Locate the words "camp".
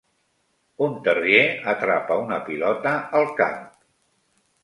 3.43-3.61